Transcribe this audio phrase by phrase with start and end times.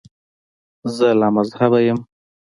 [0.95, 1.99] زه لامذهبه یم.